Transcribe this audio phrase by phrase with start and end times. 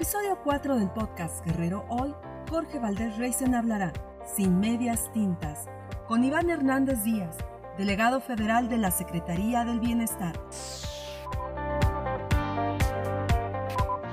[0.00, 2.14] episodio 4 del podcast Guerrero Hoy,
[2.48, 3.92] Jorge Valdés Reisen hablará,
[4.34, 5.66] sin medias tintas,
[6.08, 7.36] con Iván Hernández Díaz,
[7.76, 10.42] delegado federal de la Secretaría del Bienestar.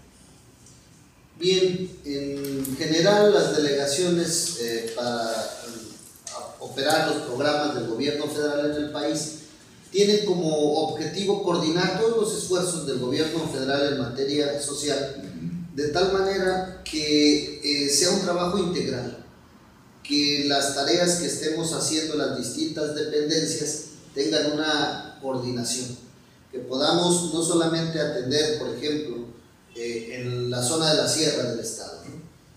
[1.40, 5.52] Bien, en general las delegaciones eh, para
[6.60, 9.34] operar los programas del gobierno federal en el país
[9.92, 10.50] tienen como
[10.90, 15.35] objetivo coordinar todos los esfuerzos del gobierno federal en materia social,
[15.76, 19.26] de tal manera que eh, sea un trabajo integral,
[20.02, 25.98] que las tareas que estemos haciendo las distintas dependencias tengan una coordinación,
[26.50, 29.26] que podamos no solamente atender, por ejemplo,
[29.76, 32.04] eh, en la zona de la sierra del estado,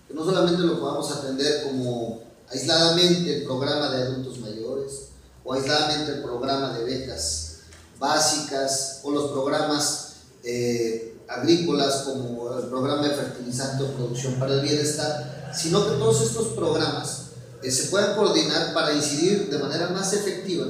[0.07, 5.09] que no solamente lo podamos atender como aisladamente el programa de adultos mayores,
[5.43, 7.57] o aisladamente el programa de becas
[7.99, 14.61] básicas o los programas eh, agrícolas como el programa de fertilizante o producción para el
[14.61, 17.27] bienestar, sino que todos estos programas
[17.61, 20.65] eh, se puedan coordinar para incidir de manera más efectiva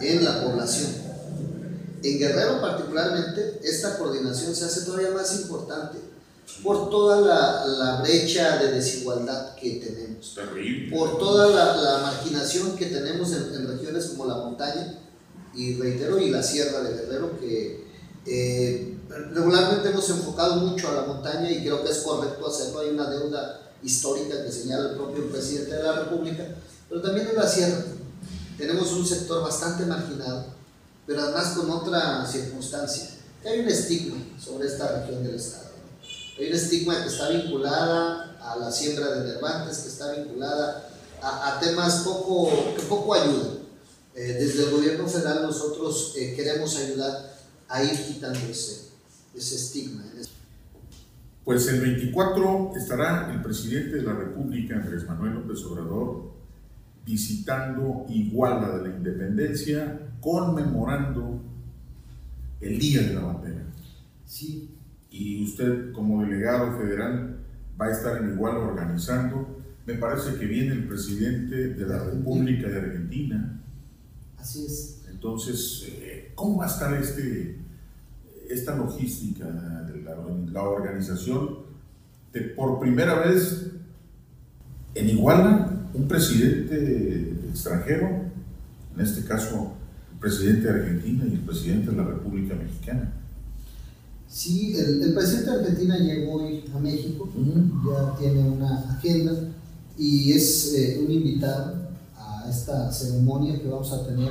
[0.00, 0.90] en la población.
[2.02, 5.98] En Guerrero particularmente, esta coordinación se hace todavía más importante
[6.62, 10.36] por toda la, brecha de desigualdad que tenemos,
[10.90, 14.98] por toda la, marginación que tenemos en, regiones como la montaña
[15.54, 17.86] y reitero, y la sierra de Guerrero, que
[18.26, 22.90] eh, regularmente hemos enfocado mucho a la montaña y creo que es correcto hacerlo, hay
[22.90, 26.44] una deuda histórica que señala el propio presidente de la República,
[26.88, 27.84] pero también en la sierra.
[28.58, 30.46] Tenemos un sector bastante marginado,
[31.06, 33.10] pero además con otra circunstancia,
[33.44, 35.66] hay un estigma sobre esta región del Estado
[36.38, 40.88] hay un estigma que está vinculada a la siembra de nervantes, que está vinculada
[41.22, 43.58] a, temas poco, que poco ayudan.
[44.14, 47.34] Eh, desde el gobierno federal nosotros eh, queremos ayudar
[47.68, 48.85] a ir quitando ese,
[49.36, 50.02] ese estigma.
[51.44, 56.32] Pues el 24 estará el presidente de la República, Andrés Manuel López Obrador,
[57.04, 61.40] visitando Iguala de la Independencia, conmemorando
[62.60, 63.62] el Día de la Bandera.
[64.24, 64.70] Sí,
[65.08, 67.36] y usted como delegado federal
[67.80, 69.60] va a estar en igual organizando.
[69.86, 73.62] Me parece que viene el presidente de la República de Argentina.
[74.36, 75.04] Así es.
[75.08, 77.56] Entonces, eh, ¿cómo va a estar este,
[78.50, 80.02] esta logística de
[80.52, 81.58] la, organización
[82.32, 83.66] de por primera vez
[84.94, 88.08] en Iguala un presidente extranjero,
[88.94, 89.72] en este caso
[90.12, 93.12] el presidente de Argentina y el presidente de la República Mexicana?
[94.28, 97.28] Sí, el, presidente de Argentina llegó hoy a México,
[97.86, 99.32] ya tiene una agenda
[99.98, 101.74] y es eh, un invitado
[102.16, 104.30] a esta ceremonia que vamos a tener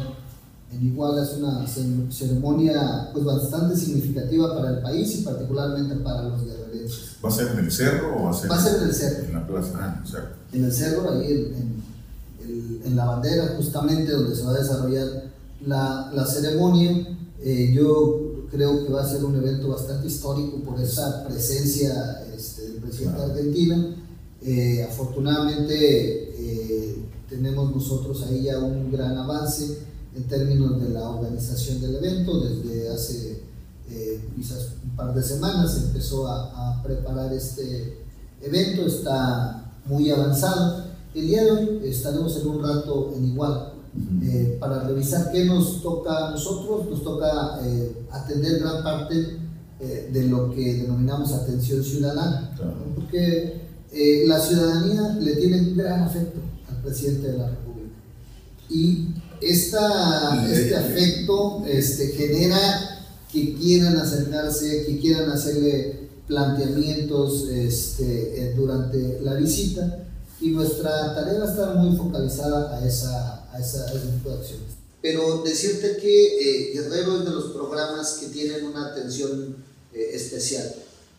[0.72, 1.24] en Iguala.
[1.24, 1.66] Es una
[2.12, 7.18] ceremonia pues, bastante significativa para el país y particularmente para los guerrerenses.
[7.24, 8.94] ¿Va a ser en el cerro o va a ser, va a ser en el
[8.94, 9.26] cerro?
[9.26, 10.28] En la plaza, ah, cerro.
[10.52, 11.84] En el cerro, ahí en,
[12.86, 15.08] en, la bandera, justamente donde se va a desarrollar
[15.66, 17.08] la, la ceremonia.
[17.42, 22.64] Eh, yo creo que va a ser un evento bastante histórico por esa presencia este,
[22.64, 23.96] del presidente de Argentina.
[24.42, 26.96] Eh, afortunadamente eh,
[27.28, 29.80] tenemos nosotros ahí ya un gran avance
[30.16, 32.40] en términos de la organización del evento.
[32.42, 33.44] Desde hace
[33.90, 38.00] eh, quizás un par de semanas se empezó a, a, preparar este
[38.42, 40.86] evento, está muy avanzado.
[41.14, 43.76] El día de hoy estaremos en un rato en igual
[44.22, 46.90] eh, para revisar qué nos toca a nosotros.
[46.90, 49.38] Nos toca eh, atender gran parte
[49.80, 52.52] eh, de lo que denominamos atención ciudadana,
[52.96, 53.64] porque
[54.28, 57.96] la ciudadanía le tiene un gran afecto al presidente de la República.
[58.70, 59.08] Y
[59.46, 69.36] esta, este afecto este, genera que quieran acercarse, que quieran hacerle planteamientos este, durante la
[69.36, 70.08] visita
[70.42, 74.36] y nuestra tarea va a estar muy focalizada a esa a, esa, ese tipo de
[74.38, 74.72] acciones.
[75.02, 79.56] Pero decirte que eh, Guerrero es de los programas que tienen una atención
[79.94, 80.74] eh, especial.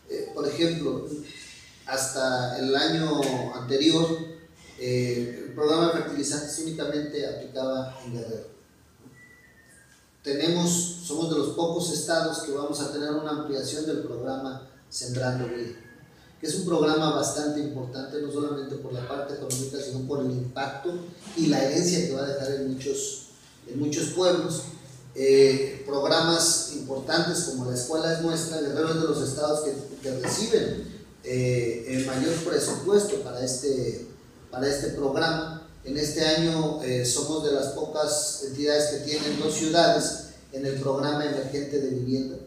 [0.09, 1.07] Eh, por ejemplo,
[1.85, 3.21] hasta el año
[3.55, 4.05] anterior,
[4.79, 8.45] el programa de fertilizantes únicamente aplicaba en Guerrero.
[10.23, 15.47] Tenemos, somos de los pocos estados que vamos a tener una ampliación del programa Sembrando
[15.47, 15.75] Vida.
[16.39, 20.29] que es un programa bastante importante, no solamente por la parte económica, sino por el
[20.29, 20.93] impacto
[21.35, 23.29] y la herencia que va a dejar en muchos,
[23.67, 24.61] en muchos pueblos.
[25.15, 30.19] Eh, programas importantes como la escuela es nuestra, Guerrero es de los estados que, que
[30.19, 34.07] reciben eh, el mayor presupuesto para este,
[34.51, 35.67] para este programa.
[35.83, 40.75] En este año eh, somos de las pocas entidades que tienen dos ciudades en el
[40.75, 42.37] programa emergente de vivienda.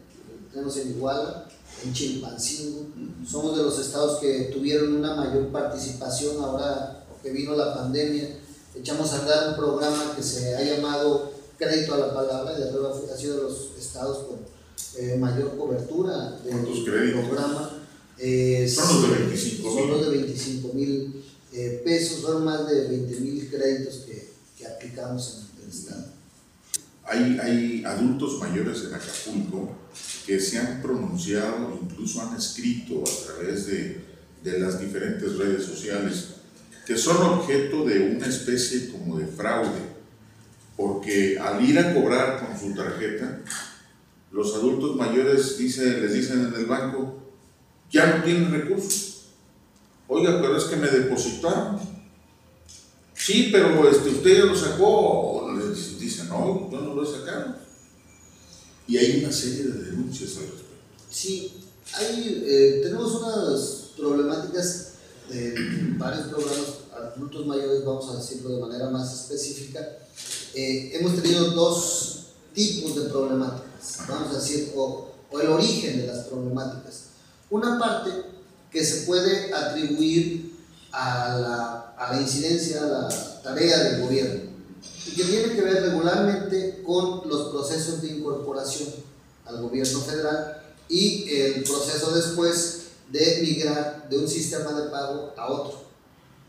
[0.52, 1.48] Tenemos en Iguala,
[1.84, 2.86] en Chilpancingo.
[3.26, 8.36] Somos de los estados que tuvieron una mayor participación ahora que vino la pandemia.
[8.74, 13.16] Echamos a andar un programa que se ha llamado Crédito a la Palabra, de ha
[13.16, 14.38] sido de los estados con
[14.98, 17.76] eh, mayor cobertura del programa.
[18.18, 21.19] Eh, son los de 25 Son los de 25 mil
[21.52, 26.04] eh, pesos, son más de 20 mil créditos que, que aplicamos en el estado.
[27.04, 29.76] Hay, hay adultos mayores en Acapulco
[30.26, 34.00] que se han pronunciado, incluso han escrito a través de,
[34.44, 36.28] de las diferentes redes sociales,
[36.86, 39.90] que son objeto de una especie como de fraude,
[40.76, 43.40] porque al ir a cobrar con su tarjeta,
[44.30, 47.20] los adultos mayores dice, les dicen en el banco,
[47.90, 49.19] ya no tienen recursos.
[50.12, 51.78] Oiga, pero es que me depositaron.
[53.14, 55.48] Sí, pero este, usted ya lo sacó.
[55.56, 57.54] Les dicen, no, yo no lo he sacado.
[58.88, 60.64] Y hay una serie de denuncias al respecto.
[61.08, 61.62] Sí,
[61.94, 64.94] hay, eh, tenemos unas problemáticas
[65.28, 65.54] de
[65.96, 66.66] varios programas
[67.14, 69.80] adultos mayores, vamos a decirlo de manera más específica.
[70.54, 76.08] Eh, hemos tenido dos tipos de problemáticas, vamos a decir, o, o el origen de
[76.08, 77.04] las problemáticas.
[77.48, 78.29] Una parte
[78.70, 80.54] que se puede atribuir
[80.92, 84.50] a la, a la incidencia, a la tarea del gobierno,
[85.06, 88.88] y que tiene que ver regularmente con los procesos de incorporación
[89.46, 92.80] al gobierno federal y el proceso después
[93.10, 95.84] de migrar de un sistema de pago a otro.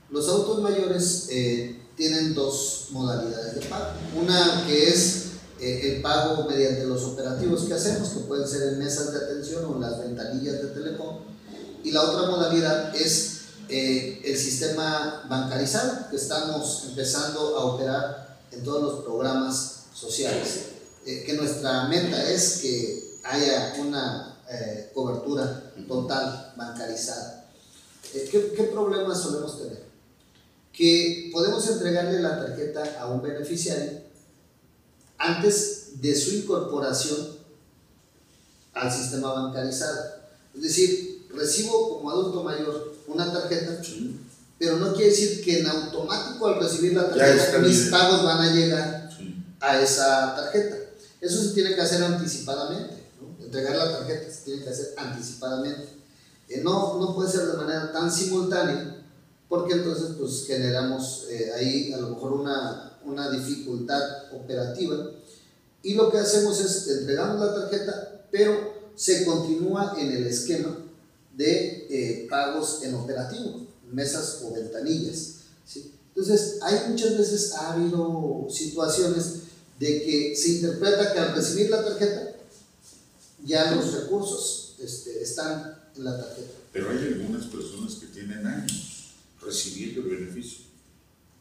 [0.09, 3.91] Los autos mayores eh, tienen dos modalidades de pago.
[4.19, 5.25] Una que es
[5.59, 9.65] eh, el pago mediante los operativos que hacemos, que pueden ser en mesas de atención
[9.65, 11.19] o en las ventanillas de telecom.
[11.83, 18.63] Y la otra modalidad es eh, el sistema bancarizado, que estamos empezando a operar en
[18.63, 20.65] todos los programas sociales.
[21.05, 24.27] Eh, que nuestra meta es que haya una
[24.93, 27.45] cobertura total bancarizada.
[28.11, 29.83] ¿qué, ¿Qué problemas solemos tener?
[30.73, 34.01] Que podemos entregarle la tarjeta a un beneficiario
[35.17, 37.37] antes de su incorporación
[38.73, 40.21] al sistema bancarizado.
[40.55, 43.81] Es decir, recibo como adulto mayor una tarjeta,
[44.57, 48.53] pero no quiere decir que en automático al recibir la tarjeta mis pagos van a
[48.53, 49.09] llegar
[49.59, 50.77] a esa tarjeta.
[51.19, 52.95] Eso se tiene que hacer anticipadamente.
[53.41, 55.87] Entregar la tarjeta se tiene que hacer anticipadamente.
[56.47, 58.97] Eh, no, no puede ser de manera tan simultánea
[59.47, 64.01] porque entonces pues generamos eh, ahí a lo mejor una una dificultad
[64.33, 65.11] operativa
[65.83, 70.77] y lo que hacemos es entregamos la tarjeta, pero se continúa en el esquema
[71.41, 75.37] de eh, pagos en operativo, mesas o ventanillas.
[76.09, 79.33] Entonces, hay muchas veces ha habido situaciones
[79.79, 82.35] de que se interpreta que al recibir la tarjeta
[83.43, 86.51] ya los recursos este, están en la tarjeta.
[86.73, 90.65] Pero hay algunas personas que tienen años recibiendo el beneficio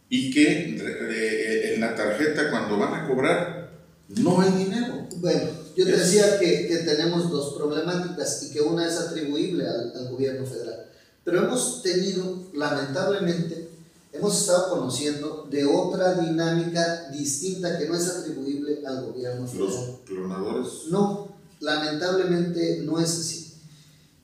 [0.09, 3.71] y que en la tarjeta cuando van a cobrar
[4.09, 5.07] no hay dinero.
[5.17, 9.93] Bueno, yo te decía que, que, tenemos dos problemáticas y que una es atribuible al,
[9.97, 10.87] al, gobierno federal.
[11.25, 13.69] Pero hemos tenido, lamentablemente,
[14.13, 19.69] hemos estado conociendo de otra dinámica distinta que no es atribuible al gobierno federal.
[19.69, 20.73] ¿Los clonadores?
[20.91, 21.29] No,
[21.61, 23.55] lamentablemente no es así.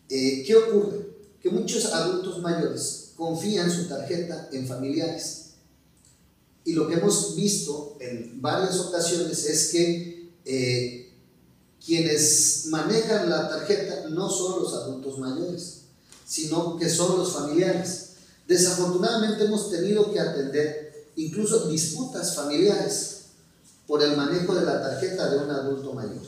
[0.08, 1.06] Eh, ¿Qué ocurre?
[1.42, 5.46] Que muchos adultos mayores confían su tarjeta en familiares
[6.66, 11.05] y lo que hemos visto en varias ocasiones es que eh,
[11.86, 15.82] quienes manejan la tarjeta no son los adultos mayores,
[16.26, 18.08] sino que son los familiares.
[18.48, 23.16] Desafortunadamente hemos tenido que atender incluso disputas familiares
[23.86, 26.22] por el manejo de la tarjeta de un adulto mayor.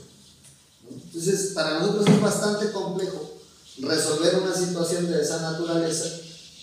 [0.90, 3.34] Entonces, para nosotros es bastante complejo
[3.80, 6.04] resolver una situación de esa naturaleza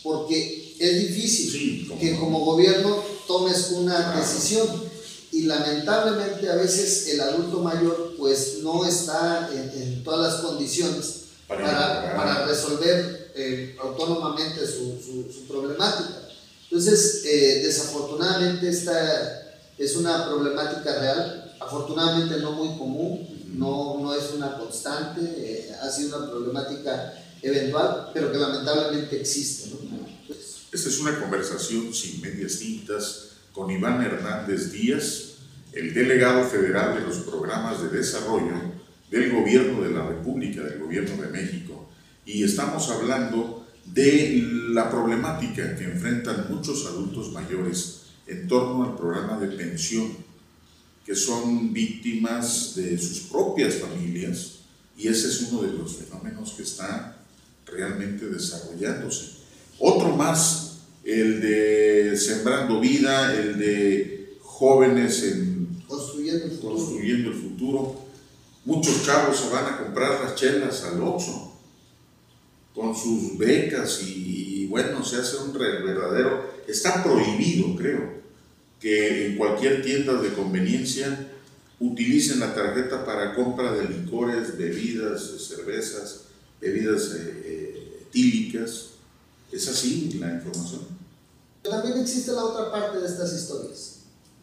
[0.03, 2.97] porque es difícil que como gobierno
[3.27, 4.67] tomes una decisión.
[5.35, 12.15] Y lamentablemente a veces el adulto mayor pues no está en, todas las condiciones para,
[12.15, 16.21] para, resolver eh, autónomamente su, su, problemática.
[16.63, 23.27] Entonces, eh, desafortunadamente esta es una problemática real, afortunadamente no muy común,
[23.57, 29.69] no, no es una constante, eh, ha sido una problemática eventual, pero que lamentablemente existe.
[29.71, 30.07] ¿no?
[30.71, 35.35] Esta es una conversación sin medias tintas con Iván Hernández Díaz,
[35.71, 38.53] el delegado federal de los programas de desarrollo
[39.09, 41.89] del gobierno de la República, del gobierno de México.
[42.25, 49.39] Y estamos hablando de la problemática que enfrentan muchos adultos mayores en torno al programa
[49.39, 50.11] de pensión,
[51.05, 54.55] que son víctimas de sus propias familias,
[54.97, 57.17] y ese es uno de los fenómenos que está
[57.65, 59.35] realmente desarrollándose.
[59.79, 60.74] Otro más,
[61.05, 65.55] el de Sembrando Vida, el de jóvenes en
[65.87, 66.75] construyendo el futuro.
[66.75, 68.05] Construyendo el futuro.
[68.65, 71.53] Muchos chavos se van a comprar las chelas al Oxxo
[72.73, 78.15] con sus becas y, y bueno, se hace un verdadero, está prohibido creo,
[78.81, 81.29] que en cualquier tienda de conveniencia
[81.79, 86.25] utilicen la tarjeta para compra de licores, bebidas, cervezas,
[86.59, 88.91] bebidas eh, eh, etílicas.
[89.51, 90.94] ¿Es así la información?
[91.69, 93.95] También existe la otra parte de estas historias,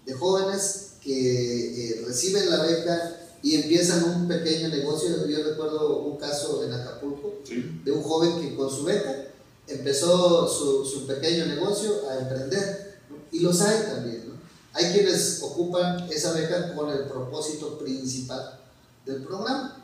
[0.06, 5.26] de jóvenes que eh, reciben la beca y empiezan un pequeño negocio.
[5.26, 7.80] Yo recuerdo un caso en Acapulco Sí.
[7.84, 9.26] de un joven que con su beca
[9.66, 13.00] empezó su, su pequeño negocio a emprender.
[13.10, 13.16] ¿no?
[13.32, 14.28] Y los hay también.
[14.28, 14.34] ¿no?
[14.74, 18.60] Hay quienes ocupan esa beca con el propósito principal
[19.04, 19.78] del programa.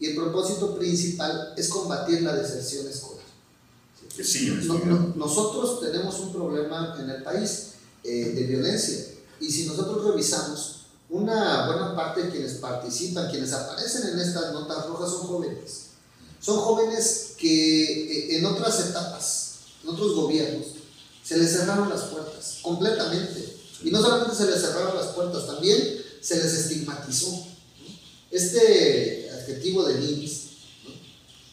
[0.00, 3.17] Y el propósito principal es combatir la deserción escolar.
[4.16, 5.12] Que siguen No- estudiando.
[5.16, 7.64] no- nosotros tenemos un problema en el país
[8.04, 9.06] eh, de violencia
[9.40, 10.74] y si nosotros revisamos,
[11.10, 15.84] una buena parte de quienes participan, quienes aparecen en estas notas rojas son jóvenes.
[16.40, 20.66] Son jóvenes que eh, en otras etapas, en otros gobiernos,
[21.24, 23.56] se les cerraron las puertas completamente.
[23.84, 27.46] Y no solamente se les cerraron las puertas, también se les estigmatizó.
[28.30, 29.98] Este adjetivo de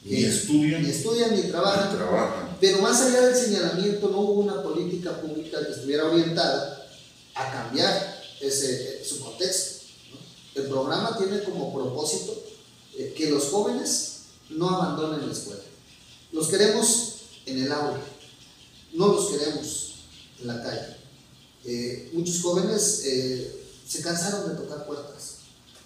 [0.05, 2.57] niños, Ni estudian ni estudian ni trabajan, trabajan.
[2.61, 6.87] pero más allá del señalamiento, no hubo una política pública que estuviera orientada
[7.33, 9.85] a cambiar ese, su contexto.
[10.11, 10.61] ¿no?
[10.61, 12.43] El programa tiene como propósito
[12.97, 14.11] eh, que los jóvenes
[14.49, 15.61] no abandonen la escuela.
[16.31, 17.99] Los queremos en el aula,
[18.93, 19.93] no los queremos
[20.39, 20.95] en la calle.
[21.65, 25.37] Eh, muchos jóvenes eh, se cansaron de tocar puertas.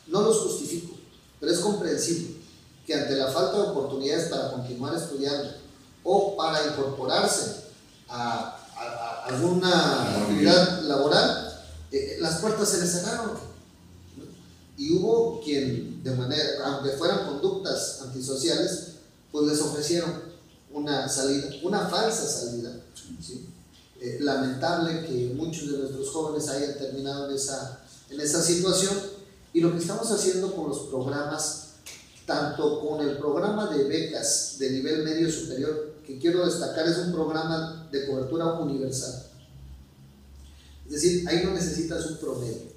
[0.08, 0.96] No los justifico,
[1.40, 2.39] pero es comprensible
[2.90, 5.52] que ante la falta de oportunidades para continuar estudiando
[6.04, 7.66] o para incorporarse
[8.08, 8.56] a,
[9.26, 13.38] alguna actividad laboral, eh, las puertas se les cerraron.
[14.76, 18.94] Y hubo quien, de manera, aunque fueran conductas antisociales,
[19.32, 20.24] pues les ofrecieron
[20.72, 22.72] una salida, una falsa salida.
[23.22, 23.50] ¿sí?
[24.02, 28.98] Eh, lamentable que muchos de nuestros jóvenes hayan terminado en esa, en esa situación.
[29.54, 31.69] Y lo que estamos haciendo con los programas,
[32.30, 37.12] tanto con el programa de becas de nivel medio superior, que quiero destacar es un
[37.12, 39.26] programa de cobertura universal.
[40.86, 42.70] Es decir, ahí no necesitas un promedio,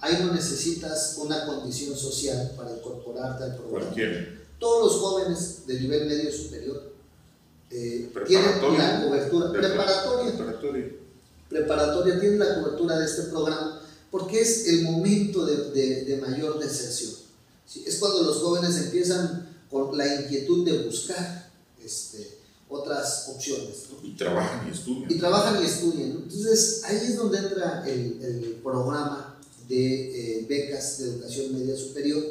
[0.00, 4.26] ahí no necesitas una condición social para incorporarte al programa Cualquiera.
[4.58, 6.92] todos los jóvenes de nivel medio superior
[7.70, 8.46] eh, tienen
[8.78, 10.88] la cobertura preparatoria, Preparatoria.
[11.48, 16.58] preparatoria tienen la cobertura de este programa porque es el momento de, de- de mayor
[16.58, 17.12] deserción.
[17.72, 17.84] ¿Sí?
[17.86, 21.50] Es cuando los jóvenes empiezan con la inquietud de buscar
[21.82, 22.38] este,
[22.68, 23.88] otras opciones.
[23.90, 24.06] ¿no?
[24.06, 25.10] Y trabajan y estudian.
[25.10, 26.14] y trabajan y estudian.
[26.14, 26.20] ¿no?
[26.20, 29.38] Entonces, ahí es donde entra el, el programa
[29.68, 32.22] de eh, becas de educación media superior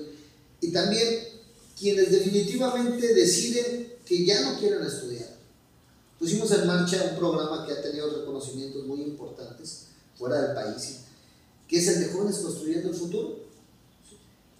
[0.59, 1.31] y también
[1.77, 5.31] quienes definitivamente deciden que ya no quieren estudiar.
[6.19, 10.97] Pusimos en marcha un programa que ha tenido reconocimientos muy importantes fuera del país,
[11.67, 13.39] que es el de jóvenes construyendo el futuro,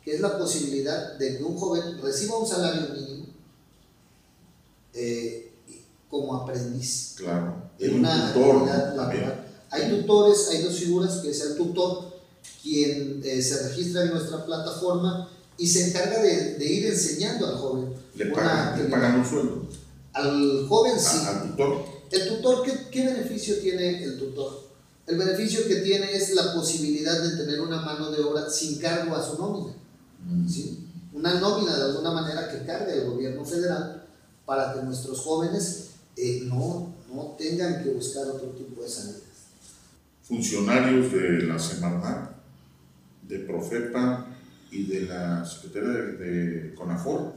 [0.03, 3.25] que es la posibilidad de que un joven reciba un salario mínimo
[4.93, 5.51] eh,
[6.10, 7.55] como aprendiz Claro.
[7.79, 9.48] en una actividad laboral.
[9.70, 12.12] Hay tutores, hay dos figuras, que es el tutor,
[12.62, 17.55] quien eh, se registra en nuestra plataforma y se encarga de, de ir enseñando al
[17.55, 17.93] joven.
[18.15, 19.65] Le pagan, le pagan un sueldo
[20.13, 21.17] Al joven sí.
[21.25, 21.86] a- al tutor.
[22.12, 24.70] El tutor, ¿qué, qué beneficio tiene el tutor?
[25.08, 29.15] El beneficio que tiene es la posibilidad de tener una mano de obra sin cargo
[29.15, 29.74] a su nómina.
[30.47, 30.87] ¿Sí?
[31.13, 34.05] Una nómina de alguna manera que cargue el gobierno federal
[34.45, 39.21] para que nuestros jóvenes eh, no, no tengan que buscar otro tipo de salidas.
[40.23, 42.31] Funcionarios de la Semarnat,
[43.27, 44.27] de Profepa
[44.71, 47.33] y de la Secretaría de, de CONAFOR,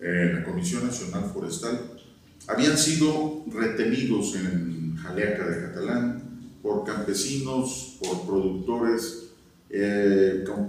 [0.00, 1.80] eh, la Comisión Nacional Forestal,
[2.46, 6.22] habían sido retenidos en Jaleaca de Catalán
[6.62, 9.24] por campesinos, por productores,
[9.70, 10.68] eh, con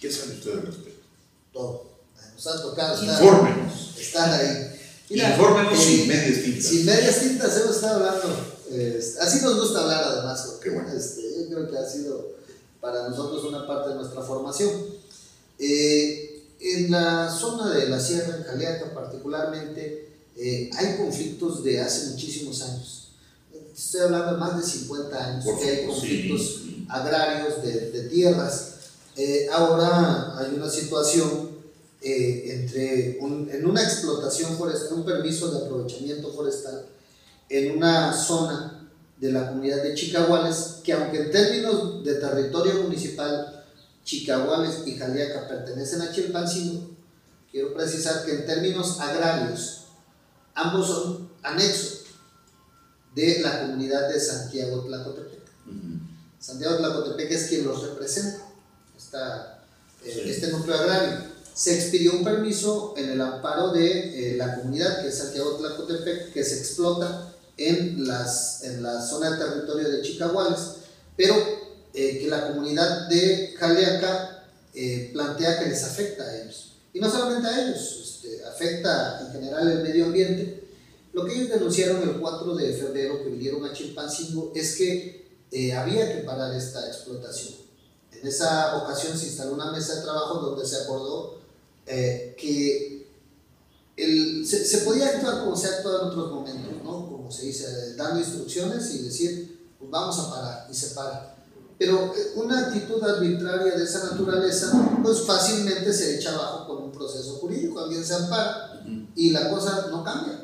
[0.00, 1.04] ¿Qué sabe usted al respecto?
[1.52, 1.94] todo.
[2.14, 3.94] Bueno, nos ha tocado estar, Infórmenos.
[3.98, 4.80] estar ahí.
[5.10, 6.64] Infórmenos sin eh, medias tintas.
[6.64, 8.56] Sin medias tintas hemos estado hablando.
[8.70, 10.58] eh, así nos gusta hablar además.
[10.62, 10.88] Qué bueno.
[10.92, 12.34] Este, yo creo que ha sido
[12.80, 14.70] para nosotros una parte de nuestra formación.
[15.58, 22.08] Eh, en la zona de la Sierra, en Caliaca particularmente, eh, hay conflictos de hace
[22.10, 23.08] muchísimos años.
[23.76, 26.86] Estoy hablando de más de 50 años Por que hay conflictos sí.
[26.88, 28.73] agrarios de, de tierras.
[29.16, 31.54] Eh, ahora hay una situación
[32.02, 36.84] eh, entre un- en una explotación forestal, un permiso de aprovechamiento forestal
[37.48, 43.64] en una zona de la comunidad de Chicahuales, que aunque en términos de territorio municipal,
[44.04, 46.90] Chicahuales y Jaliaca pertenecen a Chilpancingo,
[47.50, 49.84] quiero precisar que en términos agrarios,
[50.54, 52.00] ambos son anexos
[53.14, 55.40] de la comunidad de Santiago Tlacotepec.
[55.66, 56.00] Ujú.
[56.38, 58.43] Santiago Tlacotepec es quien los representa,
[59.14, 59.58] esta,
[60.04, 60.30] eh, Sí.
[60.30, 61.18] este núcleo agrario.
[61.54, 66.32] Se expidió un permiso en el amparo de eh, la comunidad, que es Santiago Tlacotepec,
[66.32, 70.58] que se explota en, las, en la zona de territorio de Chicahuales,
[71.16, 71.36] pero
[71.94, 74.44] eh, que la comunidad de Jaleaca
[74.74, 76.72] eh, plantea que les afecta a ellos.
[76.92, 80.64] Y no solamente a ellos, este, afecta en general el medio ambiente.
[81.12, 85.72] Lo que ellos denunciaron el 4 de febrero que vinieron a Chilpancingo es que eh,
[85.72, 87.63] había que parar esta explotación.
[88.20, 91.38] En esa ocasión se instaló una mesa de trabajo donde se acordó
[91.86, 93.06] eh, que
[93.96, 97.06] el- se, se podía actuar como se actuado en otros momentos, ¿no?
[97.08, 101.36] como se dice, dando instrucciones y decir, pues vamos a parar, y se para.
[101.78, 106.92] Pero eh, una actitud arbitraria de esa naturaleza, pues fácilmente se echa abajo con un
[106.92, 108.82] proceso jurídico, alguien se ampara
[109.16, 110.40] y la cosa no cambia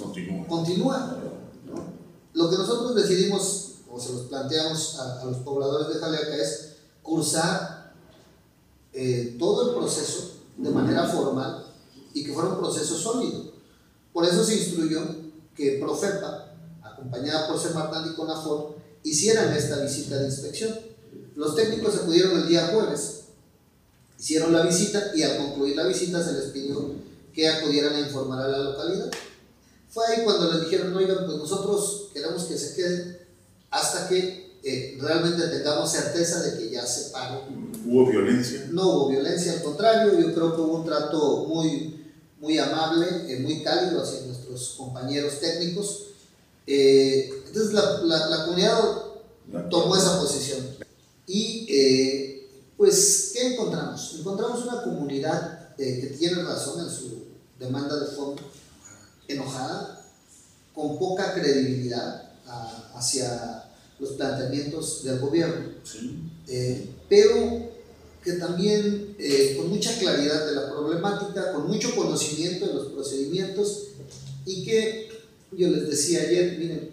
[0.00, 0.46] Continúa.
[0.46, 1.18] continúa.
[1.66, 1.82] ¿no?
[2.34, 6.69] Lo que nosotros decidimos, o se los planteamos a, a los pobladores de Jaleaca, es
[7.10, 7.92] cursar
[8.92, 11.66] eh, todo el proceso de manera formal
[12.14, 13.50] y que fuera un proceso sólido.
[14.12, 15.00] Por eso se instruyó
[15.56, 20.78] que Profepa, acompañada por Semarnat y Conafor, hicieran esta visita de inspección.
[21.34, 23.22] Los técnicos acudieron el día jueves,
[24.16, 26.92] hicieron la visita y al concluir la visita se les pidió
[27.34, 29.10] que acudieran a informar a la localidad.
[29.88, 33.18] Fue ahí cuando les dijeron, oigan, pues nosotros queremos que se queden
[33.70, 37.44] hasta que eh, realmente tengamos certeza de que ya se pagó.
[37.86, 38.68] Hubo violencia.
[38.70, 42.04] No hubo violencia, al contrario, yo creo que hubo un trato muy,
[42.40, 46.06] muy amable, eh, muy cálido hacia nuestros compañeros técnicos.
[46.66, 48.80] Eh, entonces la, la, la comunidad
[49.70, 50.60] tomó esa posición.
[51.26, 54.16] Y eh, pues, ¿qué encontramos?
[54.18, 57.24] Encontramos una comunidad eh, que tiene razón en su
[57.58, 58.42] demanda de fondo,
[59.28, 60.04] enojada,
[60.74, 63.59] con poca credibilidad a- hacia
[64.00, 66.18] los planteamientos del gobierno, Sí.
[66.48, 67.70] eh, pero
[68.24, 73.84] que también eh, con mucha claridad de la problemática, con mucho conocimiento de los procedimientos
[74.44, 75.08] y que
[75.52, 76.90] yo les decía ayer, miren,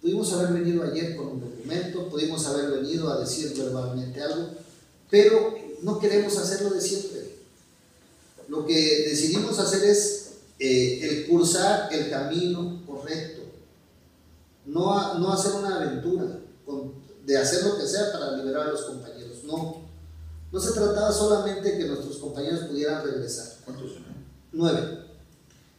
[0.00, 4.48] pudimos haber venido ayer con un documento, pudimos haber venido a decir verbalmente algo,
[5.10, 7.20] pero no queremos hacerlo de siempre.
[8.48, 13.42] Lo que decidimos hacer es eh, el cursar el camino correcto,
[14.66, 16.38] no, no hacer una aventura
[16.70, 16.94] con-
[17.26, 19.88] de hacer lo que sea para liberar a los compañeros, no.
[20.52, 24.26] No se trataba solamente que nuestros compañeros pudieran regresar, ¿Cuántos eran?
[24.52, 25.04] nueve.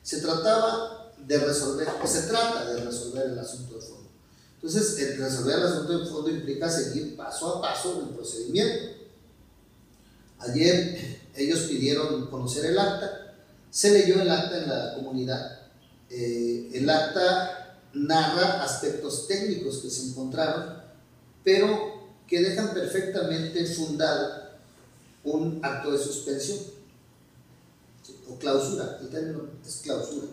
[0.04, 4.10] Se trataba de resolver, o se trata de resolver el asunto de fondo.
[4.56, 8.94] Entonces, el resolver el asunto de fondo implica seguir paso a paso el procedimiento.
[10.40, 13.36] Ayer ellos pidieron conocer el acta,
[13.70, 15.60] se leyó el acta en la comunidad.
[16.10, 17.61] Eh, el acta
[17.94, 20.82] narra aspectos técnicos que se encontraron,
[21.44, 24.52] pero que dejan perfectamente fundado
[25.24, 26.60] un acto de suspensión
[28.30, 30.28] o clausura, el término es clausura.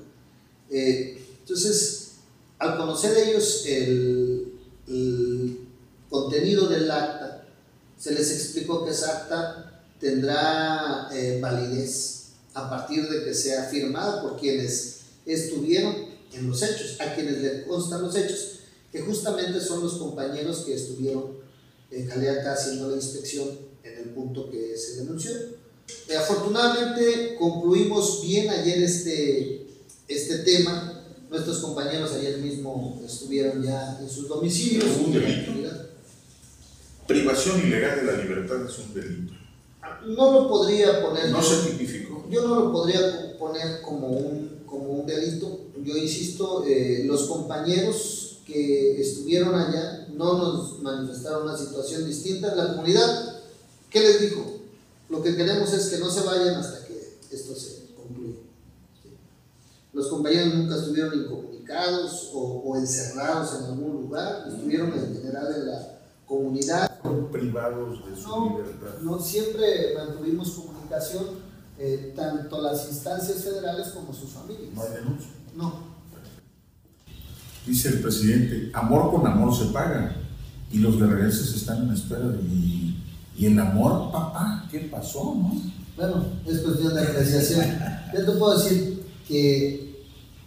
[0.71, 2.13] Eh, entonces,
[2.59, 4.53] al conocer ellos el,
[4.87, 5.59] el
[6.09, 7.45] contenido del acta,
[7.99, 14.23] se les explicó que esa acta tendrá eh, validez a partir de que sea firmada
[14.23, 18.61] por quienes estuvieron en los hechos, a quienes le constan los hechos,
[18.93, 21.39] que justamente son los compañeros que estuvieron
[21.91, 23.49] en Jaleaca haciendo la inspección
[23.83, 25.33] en el punto que se denunció.
[26.09, 29.67] Eh, afortunadamente concluimos bien ayer este,
[30.07, 30.95] este tema.
[31.31, 34.87] Nuestros compañeros ayer mismo estuvieron ya en sus domicilios.
[35.05, 35.53] Un delito.
[37.07, 39.33] Privación ilegal de la libertad es un delito.
[40.07, 41.31] No lo podría poner.
[41.31, 42.27] No se tipificó.
[42.31, 45.58] Yo no lo podría poner como un, como un delito.
[45.85, 52.55] Yo insisto, eh, los compañeros que estuvieron allá no nos manifestaron una situación distinta.
[52.55, 53.41] La comunidad,
[53.91, 54.45] ¿qué les dijo?
[55.09, 58.37] Lo que queremos es que no se vayan hasta que esto se concluye.
[59.93, 65.67] Los compañeros nunca estuvieron incomunicados o, o, encerrados en algún lugar, estuvieron en general en
[65.67, 66.89] la comunidad.
[67.33, 68.99] Privados de su No, libertad.
[69.03, 71.25] no siempre mantuvimos comunicación,
[71.79, 74.71] eh, tanto las instancias federales como sus familias.
[74.75, 75.31] No hay denuncia.
[75.57, 75.99] No,
[77.67, 80.17] Dice el presidente, amor con amor se paga.
[80.73, 82.41] Y los guerrerenses están en espera de
[83.39, 85.55] y el amor, papá, ¿qué pasó, no?
[85.97, 87.67] Bueno, es cuestión de apreciación.
[88.13, 90.05] Yo te puedo decir que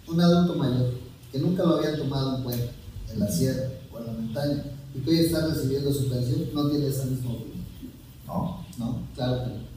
[0.07, 0.93] un adulto mayor
[1.31, 2.65] que nunca lo habían tomado en cuenta
[3.13, 4.63] en la sierra o en la montaña
[4.93, 7.65] y que hoy está recibiendo su pensión no tiene esa misma opinión.
[8.27, 8.65] No.
[8.77, 9.70] No, claro que no.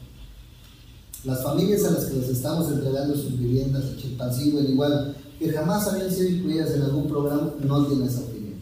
[1.25, 5.51] Las familias a las que les estamos entregando sus viviendas en Chilpancingo, al igual que
[5.51, 8.55] jamás habían sido incluidas en algún programa, no tienen esa opinión.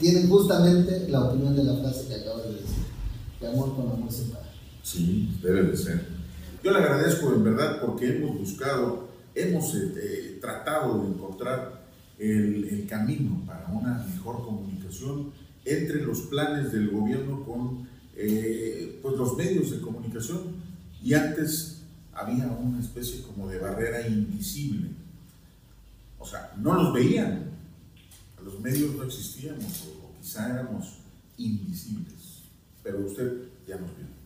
[0.00, 2.84] Tienen, justamente la opinión de la frase que acabas de decir,
[3.40, 4.24] que amor con amor se.
[4.82, 6.06] Sí, debe de ser.
[6.62, 11.82] Yo le agradezco en verdad porque hemos buscado, hemos eh, eh, tratado de encontrar
[12.18, 15.32] el, el, camino para una mejor comunicación
[15.64, 20.57] entre los planes del gobierno con eh, pues los medios de comunicación.
[21.02, 21.82] Y antes
[22.12, 24.90] había una especie como de barrera invisible.
[26.18, 27.50] O sea, no los veían.
[28.44, 30.98] Los medios no existíamos o, o quizá éramos
[31.36, 32.42] invisibles.
[32.82, 34.18] Pero usted ya nos vio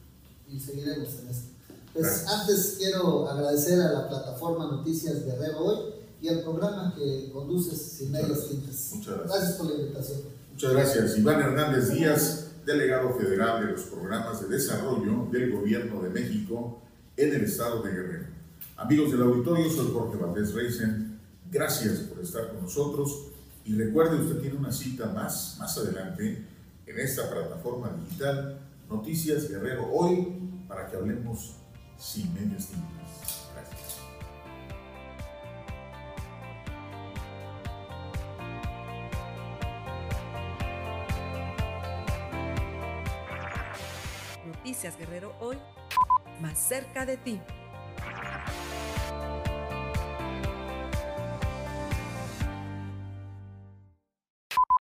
[0.52, 1.48] y seguiremos en esto.
[1.92, 2.30] Pues Gracias.
[2.30, 8.12] antes quiero agradecer a la plataforma Noticias Guerrero Hoy y al programa que conduces sin
[8.12, 8.90] medias tintas.
[8.94, 9.28] Muchas gracias.
[9.28, 10.18] Gracias por la invitación.
[10.52, 11.18] Muchas gracias.
[11.18, 16.80] Iván Hernández Díaz, delegado federal de los programas de desarrollo del Gobierno de México
[17.16, 18.26] en el estado de Guerrero.
[18.76, 21.18] Amigos del auditorio, soy Jorge Valdés Reisen.
[21.50, 23.26] Gracias por estar con nosotros
[23.64, 26.44] y recuerde, usted tiene una cita más, más adelante
[26.86, 30.28] en esta plataforma digital Noticias Guerrero hoy
[30.68, 31.56] para que hablemos
[31.98, 33.21] sin medias tintas.
[44.90, 45.56] Guerrero hoy,
[46.40, 47.40] más cerca de ti.